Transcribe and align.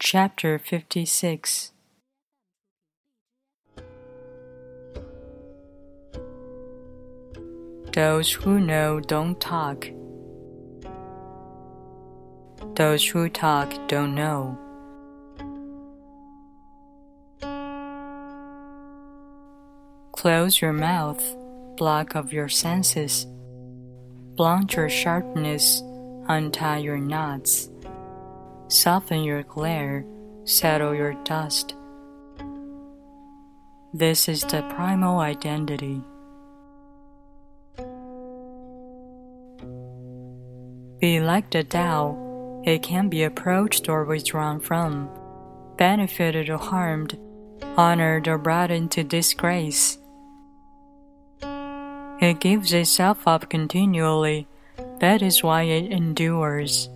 Chapter 0.00 0.58
56 0.58 1.72
Those 7.92 8.32
who 8.32 8.58
know 8.58 8.98
don't 8.98 9.40
talk. 9.40 9.88
Those 12.74 13.06
who 13.06 13.28
talk 13.28 13.72
don't 13.86 14.16
know. 14.16 14.58
Close 20.12 20.60
your 20.60 20.72
mouth, 20.72 21.22
block 21.76 22.16
of 22.16 22.32
your 22.32 22.48
senses. 22.48 23.26
Blunt 24.34 24.74
your 24.74 24.88
sharpness, 24.88 25.82
untie 26.28 26.78
your 26.78 26.98
knots. 26.98 27.70
Soften 28.68 29.22
your 29.22 29.42
glare, 29.42 30.04
settle 30.44 30.94
your 30.94 31.14
dust. 31.24 31.74
This 33.92 34.28
is 34.28 34.40
the 34.42 34.62
primal 34.70 35.20
identity. 35.20 36.02
Be 40.98 41.20
like 41.20 41.50
the 41.50 41.62
Tao, 41.62 42.62
it 42.64 42.82
can 42.82 43.08
be 43.08 43.22
approached 43.24 43.88
or 43.88 44.04
withdrawn 44.04 44.58
from, 44.58 45.10
benefited 45.76 46.48
or 46.48 46.56
harmed, 46.56 47.18
honored 47.76 48.26
or 48.26 48.38
brought 48.38 48.70
into 48.70 49.04
disgrace. 49.04 49.98
It 51.42 52.40
gives 52.40 52.72
itself 52.72 53.28
up 53.28 53.50
continually, 53.50 54.48
that 55.00 55.20
is 55.20 55.42
why 55.42 55.62
it 55.64 55.92
endures. 55.92 56.88